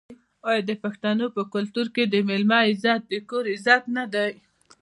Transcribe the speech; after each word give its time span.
آیا 0.49 0.61
د 0.69 0.71
پښتنو 0.83 1.25
په 1.35 1.41
کلتور 1.53 1.87
کې 1.95 2.03
د 2.07 2.15
میلمه 2.27 2.59
عزت 2.69 3.01
د 3.07 3.13
کور 3.29 3.43
عزت 3.53 3.83
نه 3.97 4.05
دی؟ 4.13 4.31